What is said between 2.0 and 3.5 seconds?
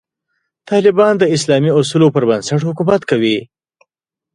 پر بنسټ حکومت کوي.